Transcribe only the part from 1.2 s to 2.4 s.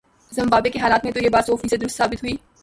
یہ بات سوفیصد درست ثابت ہوئی۔